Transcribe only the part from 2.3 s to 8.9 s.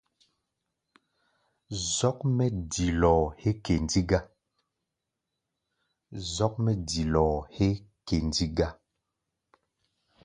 mɛ́ dilɔɔ héé kɛndi gá.